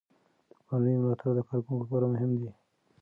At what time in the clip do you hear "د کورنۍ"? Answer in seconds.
0.49-0.95